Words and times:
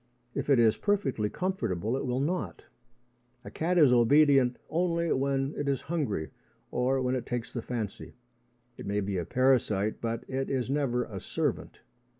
If 0.33 0.49
it 0.49 0.57
is 0.57 0.77
perfectly 0.77 1.29
comfortable, 1.29 1.95
it 1.95 2.07
will 2.07 2.19
not. 2.21 2.63
A 3.45 3.51
cat 3.51 3.77
is 3.77 3.93
obedient 3.93 4.57
only 4.67 5.11
when 5.11 5.53
it 5.55 5.69
is 5.69 5.81
hungry 5.81 6.31
or 6.71 6.99
when 7.03 7.13
it 7.13 7.27
takes 7.27 7.53
the 7.53 7.61
fancy. 7.61 8.15
It 8.77 8.87
may 8.87 8.99
be 9.01 9.17
a 9.19 9.25
parasite, 9.25 10.01
but 10.01 10.23
it 10.27 10.49
is 10.49 10.71
never 10.71 11.03
a 11.03 11.19
servant. 11.19 11.81